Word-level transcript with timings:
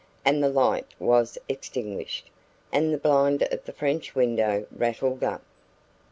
And 0.25 0.41
the 0.43 0.49
light 0.49 0.87
was 0.97 1.37
extinguished, 1.47 2.31
and 2.71 2.91
the 2.91 2.97
blind 2.97 3.43
of 3.43 3.63
the 3.65 3.71
French 3.71 4.15
window 4.15 4.65
rattled 4.75 5.23
up. 5.23 5.43